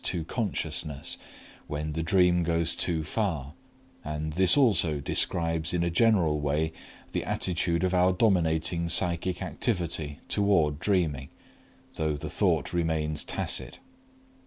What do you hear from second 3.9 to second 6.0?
and this also describes in a